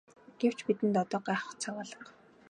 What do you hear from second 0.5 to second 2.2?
бидэнд одоо гайхах цаг алга.